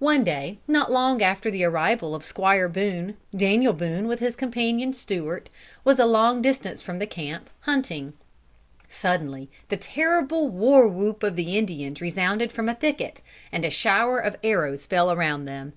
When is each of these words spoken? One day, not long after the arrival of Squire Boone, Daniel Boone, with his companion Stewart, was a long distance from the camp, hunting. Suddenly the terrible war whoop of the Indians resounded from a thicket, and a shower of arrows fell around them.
One 0.00 0.24
day, 0.24 0.58
not 0.66 0.90
long 0.90 1.22
after 1.22 1.48
the 1.48 1.62
arrival 1.62 2.16
of 2.16 2.24
Squire 2.24 2.68
Boone, 2.68 3.16
Daniel 3.32 3.72
Boone, 3.72 4.08
with 4.08 4.18
his 4.18 4.34
companion 4.34 4.92
Stewart, 4.92 5.48
was 5.84 6.00
a 6.00 6.04
long 6.04 6.42
distance 6.42 6.82
from 6.82 6.98
the 6.98 7.06
camp, 7.06 7.48
hunting. 7.60 8.14
Suddenly 8.88 9.48
the 9.68 9.76
terrible 9.76 10.48
war 10.48 10.88
whoop 10.88 11.22
of 11.22 11.36
the 11.36 11.56
Indians 11.56 12.00
resounded 12.00 12.50
from 12.50 12.68
a 12.68 12.74
thicket, 12.74 13.22
and 13.52 13.64
a 13.64 13.70
shower 13.70 14.18
of 14.18 14.34
arrows 14.42 14.84
fell 14.84 15.12
around 15.12 15.44
them. 15.44 15.74